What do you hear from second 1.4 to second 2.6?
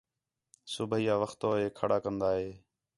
ہے کھڑا کن٘دا ہا